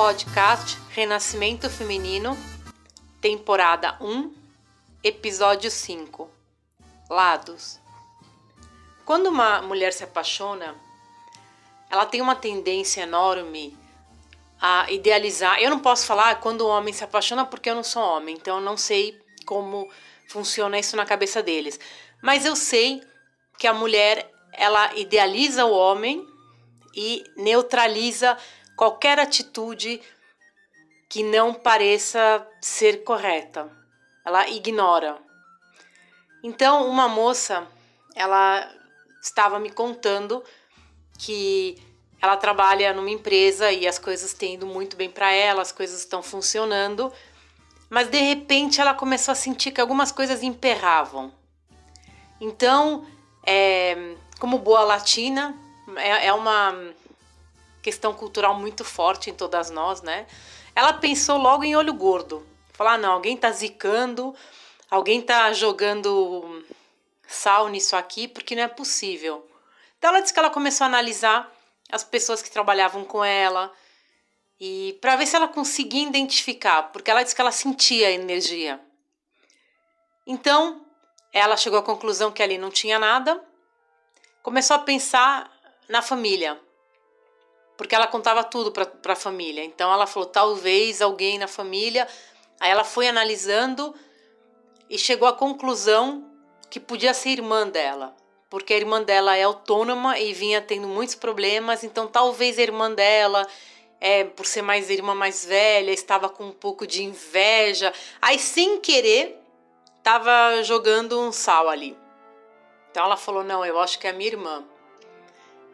podcast 0.00 0.78
Renascimento 0.92 1.68
Feminino, 1.68 2.34
temporada 3.20 3.98
1, 4.00 4.32
episódio 5.04 5.70
5 5.70 6.26
Lados. 7.10 7.78
Quando 9.04 9.26
uma 9.26 9.60
mulher 9.60 9.92
se 9.92 10.02
apaixona, 10.02 10.74
ela 11.90 12.06
tem 12.06 12.22
uma 12.22 12.34
tendência 12.34 13.02
enorme 13.02 13.76
a 14.58 14.90
idealizar. 14.90 15.60
Eu 15.60 15.68
não 15.68 15.80
posso 15.80 16.06
falar 16.06 16.40
quando 16.40 16.62
o 16.62 16.68
homem 16.68 16.94
se 16.94 17.04
apaixona 17.04 17.44
porque 17.44 17.68
eu 17.68 17.74
não 17.74 17.84
sou 17.84 18.02
homem, 18.02 18.36
então 18.36 18.56
eu 18.56 18.64
não 18.64 18.78
sei 18.78 19.20
como 19.44 19.86
funciona 20.26 20.78
isso 20.78 20.96
na 20.96 21.04
cabeça 21.04 21.42
deles. 21.42 21.78
Mas 22.22 22.46
eu 22.46 22.56
sei 22.56 23.02
que 23.58 23.66
a 23.66 23.74
mulher 23.74 24.32
ela 24.54 24.94
idealiza 24.94 25.66
o 25.66 25.74
homem 25.74 26.26
e 26.94 27.22
neutraliza 27.36 28.38
qualquer 28.80 29.18
atitude 29.18 30.00
que 31.06 31.22
não 31.22 31.52
pareça 31.52 32.48
ser 32.62 33.04
correta. 33.04 33.70
Ela 34.24 34.48
ignora. 34.48 35.18
Então, 36.42 36.88
uma 36.88 37.06
moça, 37.06 37.68
ela 38.14 38.66
estava 39.20 39.58
me 39.58 39.68
contando 39.68 40.42
que 41.18 41.76
ela 42.22 42.38
trabalha 42.38 42.94
numa 42.94 43.10
empresa 43.10 43.70
e 43.70 43.86
as 43.86 43.98
coisas 43.98 44.32
têm 44.32 44.54
ido 44.54 44.66
muito 44.66 44.96
bem 44.96 45.10
para 45.10 45.30
ela, 45.30 45.60
as 45.60 45.72
coisas 45.72 45.98
estão 45.98 46.22
funcionando, 46.22 47.12
mas 47.90 48.08
de 48.08 48.18
repente 48.18 48.80
ela 48.80 48.94
começou 48.94 49.32
a 49.32 49.34
sentir 49.34 49.72
que 49.72 49.80
algumas 49.82 50.10
coisas 50.10 50.42
emperravam. 50.42 51.34
Então, 52.40 53.06
é, 53.46 54.14
como 54.38 54.58
boa 54.58 54.84
latina, 54.84 55.54
é, 55.98 56.28
é 56.28 56.32
uma 56.32 56.94
questão 57.82 58.12
cultural 58.12 58.54
muito 58.54 58.84
forte 58.84 59.30
em 59.30 59.34
todas 59.34 59.70
nós, 59.70 60.02
né? 60.02 60.26
Ela 60.74 60.92
pensou 60.92 61.38
logo 61.38 61.64
em 61.64 61.76
olho 61.76 61.92
gordo. 61.94 62.46
Falar, 62.72 62.94
ah, 62.94 62.98
não, 62.98 63.12
alguém 63.12 63.36
tá 63.36 63.50
zicando, 63.50 64.34
alguém 64.90 65.20
tá 65.20 65.52
jogando 65.52 66.64
sal 67.26 67.68
nisso 67.68 67.94
aqui, 67.96 68.26
porque 68.26 68.54
não 68.54 68.62
é 68.62 68.68
possível. 68.68 69.46
Então 69.98 70.10
ela 70.10 70.20
disse 70.20 70.32
que 70.32 70.38
ela 70.38 70.50
começou 70.50 70.84
a 70.84 70.88
analisar 70.88 71.52
as 71.90 72.04
pessoas 72.04 72.40
que 72.40 72.50
trabalhavam 72.50 73.04
com 73.04 73.24
ela 73.24 73.72
e 74.58 74.98
para 75.00 75.16
ver 75.16 75.26
se 75.26 75.36
ela 75.36 75.48
conseguia 75.48 76.06
identificar, 76.06 76.84
porque 76.84 77.10
ela 77.10 77.22
disse 77.22 77.34
que 77.34 77.40
ela 77.40 77.52
sentia 77.52 78.08
a 78.08 78.12
energia. 78.12 78.80
Então, 80.26 80.86
ela 81.32 81.56
chegou 81.56 81.78
à 81.78 81.82
conclusão 81.82 82.30
que 82.30 82.42
ali 82.42 82.58
não 82.58 82.70
tinha 82.70 82.98
nada, 82.98 83.42
começou 84.42 84.76
a 84.76 84.80
pensar 84.80 85.50
na 85.88 86.02
família 86.02 86.60
porque 87.80 87.94
ela 87.94 88.06
contava 88.06 88.44
tudo 88.44 88.70
para 88.70 89.14
a 89.14 89.16
família. 89.16 89.64
Então 89.64 89.90
ela 89.90 90.06
falou: 90.06 90.28
talvez 90.28 91.00
alguém 91.00 91.38
na 91.38 91.48
família. 91.48 92.06
Aí 92.60 92.70
ela 92.70 92.84
foi 92.84 93.08
analisando 93.08 93.94
e 94.90 94.98
chegou 94.98 95.26
à 95.26 95.32
conclusão 95.32 96.30
que 96.68 96.78
podia 96.78 97.14
ser 97.14 97.30
irmã 97.30 97.66
dela, 97.66 98.14
porque 98.50 98.74
a 98.74 98.76
irmã 98.76 99.02
dela 99.02 99.34
é 99.34 99.44
autônoma 99.44 100.18
e 100.18 100.34
vinha 100.34 100.60
tendo 100.60 100.86
muitos 100.88 101.14
problemas. 101.14 101.82
Então 101.82 102.06
talvez 102.06 102.58
a 102.58 102.62
irmã 102.62 102.92
dela, 102.92 103.48
é, 103.98 104.24
por 104.24 104.44
ser 104.44 104.60
mais 104.60 104.90
irmã 104.90 105.14
mais 105.14 105.46
velha, 105.46 105.90
estava 105.90 106.28
com 106.28 106.48
um 106.48 106.52
pouco 106.52 106.86
de 106.86 107.02
inveja. 107.02 107.94
Aí 108.20 108.38
sem 108.38 108.78
querer 108.78 109.40
estava 109.96 110.62
jogando 110.64 111.18
um 111.18 111.32
sal 111.32 111.66
ali. 111.66 111.96
Então 112.90 113.06
ela 113.06 113.16
falou: 113.16 113.42
não, 113.42 113.64
eu 113.64 113.80
acho 113.80 113.98
que 113.98 114.06
é 114.06 114.10
a 114.10 114.12
minha 114.12 114.28
irmã. 114.28 114.64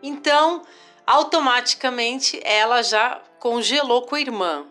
Então 0.00 0.62
automaticamente 1.06 2.40
ela 2.42 2.82
já 2.82 3.22
congelou 3.38 4.02
com 4.02 4.16
a 4.16 4.20
irmã. 4.20 4.66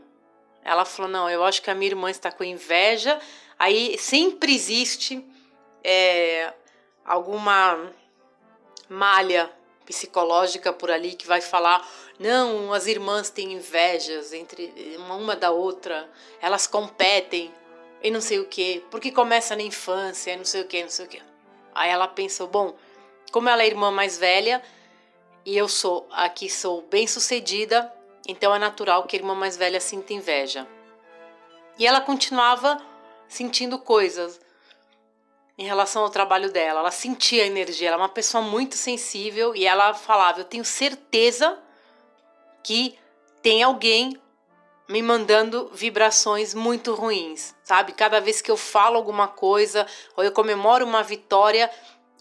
Ela 0.64 0.84
falou: 0.84 1.10
Não, 1.10 1.30
eu 1.30 1.44
acho 1.44 1.62
que 1.62 1.70
a 1.70 1.76
minha 1.76 1.92
irmã 1.92 2.10
está 2.10 2.32
com 2.32 2.44
inveja. 2.44 3.20
Aí 3.58 3.98
sempre 3.98 4.54
existe 4.54 5.26
é, 5.84 6.52
alguma 7.06 7.90
malha 8.90 9.50
psicológica 9.86 10.74
por 10.74 10.92
ali 10.92 11.14
que 11.14 11.28
vai 11.28 11.40
falar: 11.40 11.88
Não, 12.20 12.74
as 12.74 12.88
irmãs 12.88 13.30
têm 13.30 13.54
invejas 13.54 14.34
entre 14.34 14.98
uma 14.98 15.36
da 15.36 15.52
outra, 15.52 16.10
elas 16.42 16.68
competem 16.68 17.54
e 18.02 18.12
não 18.12 18.22
sei 18.22 18.40
o 18.40 18.46
que, 18.46 18.84
porque 18.92 19.12
começa 19.12 19.56
na 19.56 19.64
infância 19.64 20.32
e 20.32 20.38
não 20.38 20.46
sei 20.46 20.62
o 20.62 20.68
que, 20.68 20.84
não 20.84 20.90
sei 20.90 21.06
o 21.06 21.08
que. 21.10 21.22
Aí 21.74 21.90
ela 21.90 22.08
pensou: 22.08 22.48
Bom, 22.48 22.76
como 23.32 23.48
ela 23.48 23.64
é 23.64 23.68
irmã 23.68 23.92
mais 23.92 24.18
velha 24.18 24.62
e 25.46 25.56
eu 25.56 25.68
sou 25.68 26.08
aqui 26.12 26.50
sou 26.50 26.82
bem-sucedida, 26.90 27.94
então 28.28 28.54
é 28.54 28.58
natural 28.58 29.04
que 29.04 29.16
a 29.16 29.20
irmã 29.20 29.36
mais 29.36 29.56
velha 29.56 29.80
sinta 29.80 30.14
inveja. 30.14 30.68
E 31.78 31.86
ela 31.86 32.02
continuava 32.02 32.82
sentindo 33.28 33.78
coisas 33.78 34.40
em 35.58 35.66
relação 35.66 36.04
ao 36.04 36.10
trabalho 36.10 36.52
dela. 36.52 36.80
Ela 36.80 36.92
sentia 36.92 37.44
a 37.44 37.48
energia, 37.48 37.90
ela 37.90 37.98
é 37.98 38.00
uma 38.00 38.10
pessoa 38.10 38.42
muito 38.42 38.76
sensível 38.76 39.56
e 39.56 39.66
ela 39.66 39.94
falava: 39.94 40.40
"Eu 40.40 40.46
tenho 40.46 40.66
certeza 40.66 41.60
que 42.64 42.98
tem 43.42 43.62
alguém 43.62 44.20
me 44.88 45.02
mandando 45.02 45.70
vibrações 45.74 46.54
muito 46.54 46.94
ruins, 46.94 47.56
sabe? 47.64 47.94
Cada 47.94 48.20
vez 48.20 48.42
que 48.42 48.50
eu 48.50 48.58
falo 48.58 48.98
alguma 48.98 49.28
coisa 49.28 49.86
ou 50.16 50.24
eu 50.24 50.32
comemoro 50.32 50.86
uma 50.86 51.04
vitória, 51.04 51.70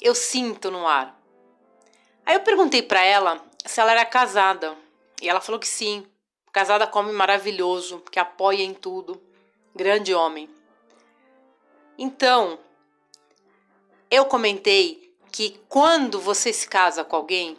eu 0.00 0.14
sinto 0.14 0.70
no 0.70 0.86
ar. 0.86 1.23
Aí 2.26 2.34
eu 2.34 2.40
perguntei 2.40 2.82
para 2.82 3.04
ela 3.04 3.44
se 3.64 3.80
ela 3.80 3.92
era 3.92 4.04
casada. 4.04 4.76
E 5.20 5.28
ela 5.28 5.40
falou 5.40 5.58
que 5.58 5.68
sim. 5.68 6.06
Casada 6.52 6.86
com 6.86 6.98
um 6.98 7.02
homem 7.02 7.14
maravilhoso, 7.14 8.02
que 8.10 8.18
apoia 8.18 8.62
em 8.62 8.72
tudo. 8.72 9.20
Grande 9.74 10.14
homem. 10.14 10.48
Então, 11.98 12.58
eu 14.10 14.24
comentei 14.26 15.12
que 15.32 15.60
quando 15.68 16.20
você 16.20 16.52
se 16.52 16.68
casa 16.68 17.02
com 17.02 17.16
alguém, 17.16 17.56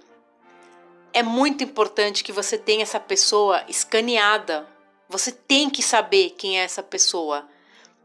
é 1.11 1.21
muito 1.21 1.63
importante 1.63 2.23
que 2.23 2.31
você 2.31 2.57
tenha 2.57 2.83
essa 2.83 2.99
pessoa 2.99 3.63
escaneada. 3.67 4.67
Você 5.09 5.31
tem 5.31 5.69
que 5.69 5.83
saber 5.83 6.31
quem 6.31 6.59
é 6.59 6.63
essa 6.63 6.81
pessoa. 6.81 7.47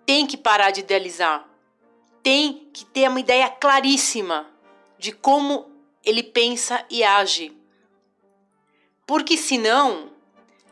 Tem 0.04 0.26
que 0.26 0.36
parar 0.36 0.70
de 0.70 0.80
idealizar. 0.80 1.48
Tem 2.22 2.68
que 2.72 2.84
ter 2.84 3.08
uma 3.08 3.20
ideia 3.20 3.48
claríssima 3.48 4.46
de 4.98 5.12
como 5.12 5.69
ele 6.04 6.22
pensa 6.22 6.84
e 6.90 7.02
age. 7.04 7.56
Porque 9.06 9.36
senão, 9.36 10.10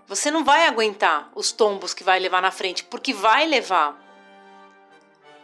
você 0.07 0.31
não 0.31 0.45
vai 0.45 0.67
aguentar 0.67 1.31
os 1.35 1.53
tombos 1.53 1.93
que 1.93 2.05
vai 2.05 2.19
levar 2.19 2.41
na 2.41 2.51
frente, 2.51 2.85
porque 2.85 3.13
vai 3.13 3.47
levar. 3.47 3.99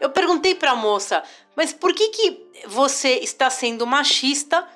Eu 0.00 0.10
perguntei 0.10 0.54
para 0.54 0.72
a 0.72 0.76
moça, 0.76 1.22
mas 1.56 1.72
por 1.72 1.92
que, 1.94 2.08
que 2.08 2.66
você 2.66 3.16
está 3.16 3.50
sendo 3.50 3.86
machista 3.86 4.66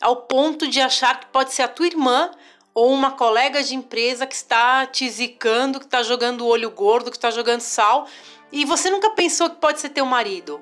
ao 0.00 0.16
ponto 0.16 0.66
de 0.66 0.80
achar 0.80 1.20
que 1.20 1.26
pode 1.26 1.52
ser 1.52 1.62
a 1.62 1.68
tua 1.68 1.86
irmã 1.86 2.30
ou 2.72 2.92
uma 2.92 3.10
colega 3.10 3.62
de 3.62 3.74
empresa 3.74 4.26
que 4.26 4.34
está 4.34 4.86
te 4.86 5.08
zicando, 5.08 5.78
que 5.78 5.86
está 5.86 6.02
jogando 6.02 6.46
olho 6.46 6.70
gordo, 6.70 7.10
que 7.10 7.16
está 7.16 7.30
jogando 7.30 7.60
sal, 7.60 8.06
e 8.52 8.64
você 8.64 8.90
nunca 8.90 9.10
pensou 9.10 9.50
que 9.50 9.56
pode 9.56 9.80
ser 9.80 9.90
teu 9.90 10.06
marido? 10.06 10.60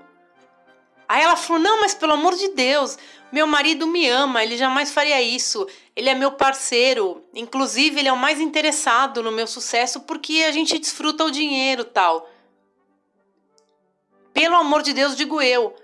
Aí 1.08 1.22
ela 1.22 1.36
falou: 1.36 1.62
Não, 1.62 1.80
mas 1.80 1.94
pelo 1.94 2.12
amor 2.12 2.34
de 2.34 2.48
Deus, 2.48 2.98
meu 3.32 3.46
marido 3.46 3.86
me 3.86 4.08
ama, 4.08 4.42
ele 4.42 4.56
jamais 4.56 4.90
faria 4.90 5.20
isso. 5.22 5.66
Ele 5.96 6.10
é 6.10 6.14
meu 6.14 6.32
parceiro. 6.32 7.24
Inclusive, 7.34 7.98
ele 7.98 8.08
é 8.08 8.12
o 8.12 8.16
mais 8.16 8.40
interessado 8.40 9.22
no 9.22 9.32
meu 9.32 9.46
sucesso 9.46 10.00
porque 10.00 10.44
a 10.46 10.52
gente 10.52 10.78
desfruta 10.78 11.24
o 11.24 11.30
dinheiro 11.30 11.84
tal. 11.84 12.28
Pelo 14.34 14.56
amor 14.56 14.82
de 14.82 14.92
Deus, 14.92 15.16
digo 15.16 15.40
eu. 15.40 15.74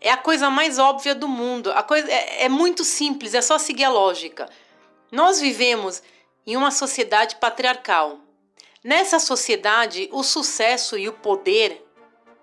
É 0.00 0.10
a 0.10 0.16
coisa 0.16 0.48
mais 0.48 0.78
óbvia 0.78 1.14
do 1.14 1.26
mundo. 1.26 1.72
A 1.72 1.82
coisa 1.82 2.10
é, 2.10 2.44
é 2.44 2.48
muito 2.48 2.84
simples, 2.84 3.34
é 3.34 3.42
só 3.42 3.58
seguir 3.58 3.84
a 3.84 3.90
lógica. 3.90 4.48
Nós 5.10 5.40
vivemos 5.40 6.02
em 6.46 6.56
uma 6.56 6.70
sociedade 6.70 7.36
patriarcal. 7.36 8.18
Nessa 8.82 9.18
sociedade, 9.18 10.08
o 10.12 10.22
sucesso 10.22 10.98
e 10.98 11.08
o 11.08 11.12
poder 11.12 11.83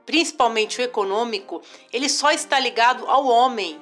principalmente 0.06 0.80
o 0.80 0.84
econômico, 0.84 1.62
ele 1.92 2.10
só 2.10 2.32
está 2.32 2.60
ligado 2.60 3.06
ao 3.08 3.26
homem. 3.26 3.82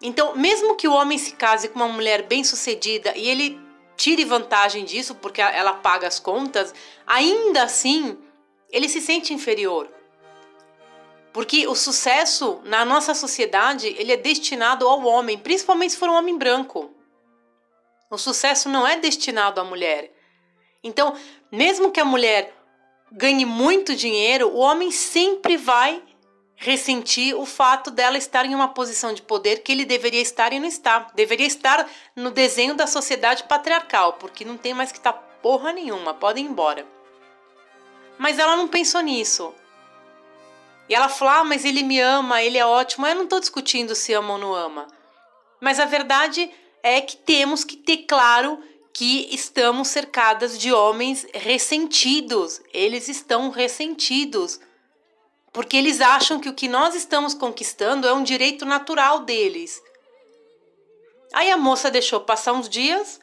Então, 0.00 0.34
mesmo 0.34 0.74
que 0.74 0.88
o 0.88 0.92
homem 0.92 1.16
se 1.16 1.32
case 1.32 1.68
com 1.68 1.78
uma 1.78 1.88
mulher 1.88 2.22
bem-sucedida 2.22 3.16
e 3.16 3.28
ele 3.28 3.60
tire 3.96 4.24
vantagem 4.24 4.84
disso 4.84 5.14
porque 5.14 5.40
ela 5.40 5.74
paga 5.74 6.08
as 6.08 6.18
contas, 6.18 6.74
ainda 7.06 7.62
assim 7.62 8.18
ele 8.68 8.88
se 8.88 9.00
sente 9.00 9.32
inferior. 9.32 9.88
Porque 11.32 11.66
o 11.66 11.74
sucesso 11.74 12.60
na 12.64 12.84
nossa 12.84 13.14
sociedade, 13.14 13.86
ele 13.98 14.12
é 14.12 14.16
destinado 14.16 14.86
ao 14.86 15.02
homem, 15.04 15.38
principalmente 15.38 15.92
se 15.92 15.98
for 15.98 16.08
um 16.08 16.14
homem 16.14 16.36
branco. 16.36 16.90
O 18.10 18.18
sucesso 18.18 18.68
não 18.68 18.86
é 18.86 18.96
destinado 18.96 19.60
à 19.60 19.64
mulher. 19.64 20.12
Então, 20.84 21.14
mesmo 21.50 21.90
que 21.90 22.00
a 22.00 22.04
mulher 22.04 22.52
ganhe 23.12 23.44
muito 23.44 23.94
dinheiro, 23.94 24.48
o 24.48 24.58
homem 24.58 24.90
sempre 24.90 25.56
vai 25.56 26.02
ressentir 26.56 27.34
o 27.36 27.44
fato 27.44 27.90
dela 27.90 28.16
estar 28.16 28.46
em 28.46 28.54
uma 28.54 28.68
posição 28.68 29.12
de 29.12 29.20
poder 29.20 29.62
que 29.62 29.72
ele 29.72 29.84
deveria 29.84 30.22
estar 30.22 30.52
e 30.52 30.60
não 30.60 30.66
está. 30.66 31.10
Deveria 31.14 31.46
estar 31.46 31.88
no 32.14 32.30
desenho 32.30 32.74
da 32.74 32.86
sociedade 32.86 33.44
patriarcal, 33.44 34.14
porque 34.14 34.44
não 34.44 34.56
tem 34.56 34.72
mais 34.72 34.92
que 34.92 34.98
estar 34.98 35.12
porra 35.12 35.72
nenhuma, 35.72 36.14
podem 36.14 36.44
ir 36.44 36.48
embora. 36.48 36.86
Mas 38.16 38.38
ela 38.38 38.56
não 38.56 38.68
pensou 38.68 39.00
nisso. 39.00 39.52
E 40.88 40.94
ela 40.94 41.08
falou: 41.08 41.34
ah, 41.34 41.44
mas 41.44 41.64
ele 41.64 41.82
me 41.82 41.98
ama, 42.00 42.42
ele 42.42 42.58
é 42.58 42.64
ótimo. 42.64 43.06
Eu 43.06 43.14
não 43.14 43.24
estou 43.24 43.40
discutindo 43.40 43.94
se 43.94 44.12
ama 44.12 44.34
ou 44.34 44.38
não 44.38 44.54
ama. 44.54 44.86
Mas 45.60 45.80
a 45.80 45.84
verdade 45.84 46.50
é 46.82 47.00
que 47.00 47.16
temos 47.16 47.64
que 47.64 47.76
ter 47.76 47.98
claro 47.98 48.62
que 48.92 49.28
estamos 49.34 49.88
cercadas 49.88 50.58
de 50.58 50.72
homens 50.72 51.26
ressentidos. 51.32 52.60
Eles 52.72 53.08
estão 53.08 53.50
ressentidos. 53.50 54.60
Porque 55.52 55.76
eles 55.76 56.00
acham 56.00 56.40
que 56.40 56.48
o 56.48 56.54
que 56.54 56.68
nós 56.68 56.94
estamos 56.94 57.34
conquistando 57.34 58.06
é 58.06 58.12
um 58.12 58.22
direito 58.22 58.64
natural 58.64 59.20
deles. 59.20 59.82
Aí 61.32 61.50
a 61.50 61.56
moça 61.56 61.90
deixou 61.90 62.20
passar 62.20 62.52
uns 62.52 62.68
dias, 62.68 63.20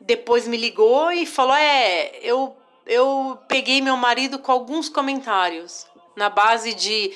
depois 0.00 0.46
me 0.46 0.56
ligou 0.56 1.10
e 1.12 1.24
falou: 1.26 1.54
É, 1.54 2.18
eu, 2.20 2.56
eu 2.86 3.38
peguei 3.48 3.80
meu 3.80 3.96
marido 3.96 4.38
com 4.38 4.50
alguns 4.50 4.88
comentários, 4.88 5.86
na 6.16 6.28
base 6.28 6.74
de: 6.74 7.12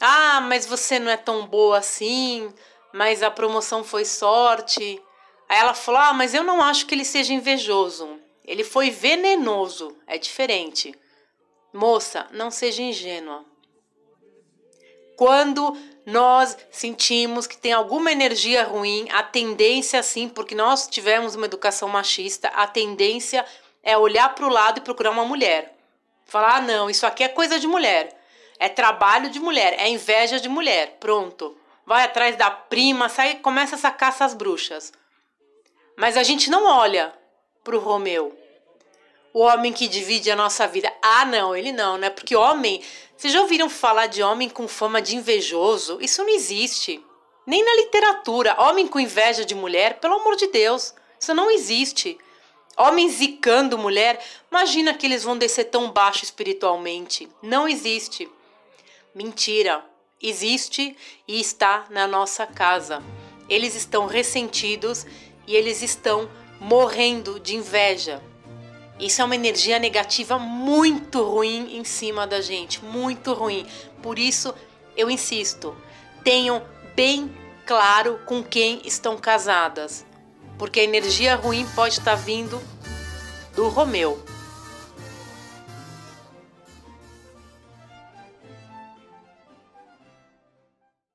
Ah, 0.00 0.40
mas 0.40 0.66
você 0.66 0.98
não 0.98 1.10
é 1.10 1.16
tão 1.16 1.46
boa 1.46 1.78
assim, 1.78 2.52
mas 2.92 3.22
a 3.22 3.30
promoção 3.30 3.84
foi 3.84 4.04
sorte. 4.04 5.00
Aí 5.48 5.58
ela 5.58 5.74
falou: 5.74 6.00
Ah, 6.00 6.12
mas 6.12 6.34
eu 6.34 6.42
não 6.42 6.62
acho 6.62 6.86
que 6.86 6.94
ele 6.94 7.04
seja 7.04 7.32
invejoso. 7.32 8.18
Ele 8.44 8.62
foi 8.62 8.90
venenoso, 8.90 9.96
é 10.06 10.18
diferente. 10.18 10.94
Moça, 11.72 12.26
não 12.30 12.50
seja 12.50 12.82
ingênua. 12.82 13.44
Quando 15.16 15.76
nós 16.04 16.56
sentimos 16.70 17.46
que 17.46 17.56
tem 17.56 17.72
alguma 17.72 18.12
energia 18.12 18.62
ruim, 18.62 19.08
a 19.10 19.22
tendência, 19.22 20.02
sim, 20.02 20.28
porque 20.28 20.54
nós 20.54 20.86
tivemos 20.86 21.34
uma 21.34 21.46
educação 21.46 21.88
machista, 21.88 22.48
a 22.48 22.66
tendência 22.66 23.44
é 23.82 23.96
olhar 23.96 24.34
para 24.34 24.46
o 24.46 24.50
lado 24.50 24.78
e 24.78 24.82
procurar 24.82 25.10
uma 25.10 25.24
mulher. 25.24 25.76
Falar: 26.26 26.56
ah, 26.56 26.60
não, 26.60 26.90
isso 26.90 27.06
aqui 27.06 27.24
é 27.24 27.28
coisa 27.28 27.58
de 27.58 27.66
mulher. 27.66 28.20
É 28.58 28.68
trabalho 28.68 29.28
de 29.28 29.40
mulher, 29.40 29.74
é 29.78 29.88
inveja 29.88 30.40
de 30.40 30.48
mulher. 30.48 30.96
Pronto. 30.98 31.56
Vai 31.84 32.04
atrás 32.04 32.36
da 32.36 32.50
prima, 32.50 33.08
sai, 33.08 33.36
começa 33.36 33.74
essa 33.74 33.90
caça 33.90 34.24
às 34.24 34.34
bruxas. 34.34 34.92
Mas 35.96 36.16
a 36.16 36.22
gente 36.22 36.50
não 36.50 36.66
olha 36.66 37.12
para 37.64 37.74
o 37.74 37.80
Romeu, 37.80 38.36
o 39.32 39.40
homem 39.40 39.72
que 39.72 39.88
divide 39.88 40.30
a 40.30 40.36
nossa 40.36 40.66
vida. 40.66 40.92
Ah, 41.02 41.24
não, 41.24 41.54
ele 41.54 41.72
não, 41.72 41.98
né? 41.98 42.08
Porque 42.10 42.34
homem. 42.34 42.82
Vocês 43.16 43.32
já 43.32 43.40
ouviram 43.40 43.68
falar 43.68 44.06
de 44.06 44.22
homem 44.22 44.48
com 44.48 44.68
fama 44.68 45.00
de 45.00 45.16
invejoso? 45.16 45.98
Isso 46.00 46.22
não 46.22 46.28
existe. 46.30 47.04
Nem 47.46 47.64
na 47.64 47.74
literatura. 47.74 48.56
Homem 48.58 48.86
com 48.86 48.98
inveja 48.98 49.44
de 49.44 49.54
mulher, 49.54 50.00
pelo 50.00 50.14
amor 50.14 50.36
de 50.36 50.46
Deus. 50.46 50.94
Isso 51.20 51.34
não 51.34 51.50
existe. 51.50 52.18
Homem 52.78 53.08
zicando 53.08 53.78
mulher, 53.78 54.22
imagina 54.50 54.92
que 54.92 55.06
eles 55.06 55.24
vão 55.24 55.36
descer 55.36 55.64
tão 55.64 55.90
baixo 55.90 56.24
espiritualmente. 56.24 57.28
Não 57.42 57.66
existe. 57.68 58.28
Mentira. 59.14 59.84
Existe 60.22 60.96
e 61.28 61.38
está 61.38 61.86
na 61.90 62.06
nossa 62.06 62.46
casa. 62.46 63.02
Eles 63.48 63.74
estão 63.74 64.06
ressentidos 64.06 65.06
e 65.46 65.54
eles 65.54 65.82
estão 65.82 66.28
morrendo 66.60 67.38
de 67.38 67.56
inveja. 67.56 68.22
Isso 68.98 69.20
é 69.20 69.24
uma 69.24 69.34
energia 69.34 69.78
negativa 69.78 70.38
muito 70.38 71.22
ruim 71.22 71.76
em 71.76 71.84
cima 71.84 72.26
da 72.26 72.40
gente, 72.40 72.82
muito 72.84 73.34
ruim. 73.34 73.66
Por 74.02 74.18
isso 74.18 74.54
eu 74.96 75.10
insisto, 75.10 75.76
tenham 76.24 76.62
bem 76.94 77.30
claro 77.66 78.18
com 78.24 78.42
quem 78.42 78.80
estão 78.84 79.18
casadas, 79.18 80.06
porque 80.56 80.80
a 80.80 80.84
energia 80.84 81.34
ruim 81.36 81.66
pode 81.74 81.98
estar 81.98 82.14
vindo 82.14 82.60
do 83.54 83.68
Romeu. 83.68 84.35